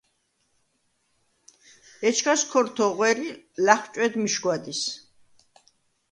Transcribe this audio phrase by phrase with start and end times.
[2.07, 3.29] ეჩქას ქორთ’ო̄ღუ̂ერ ი
[3.65, 4.81] ლა̈ხუ̂ჭუ̂ედ მიშგუ̂ა დის.